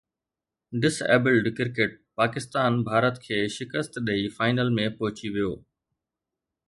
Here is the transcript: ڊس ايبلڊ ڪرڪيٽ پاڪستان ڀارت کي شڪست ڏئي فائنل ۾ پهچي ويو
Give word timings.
ڊس 0.81 0.95
ايبلڊ 1.11 1.45
ڪرڪيٽ 1.57 1.91
پاڪستان 2.19 2.71
ڀارت 2.87 3.15
کي 3.25 3.37
شڪست 3.57 3.93
ڏئي 4.07 4.23
فائنل 4.37 4.69
۾ 4.81 4.87
پهچي 5.01 5.29
ويو 5.35 5.51